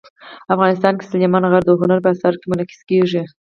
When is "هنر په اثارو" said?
1.81-2.39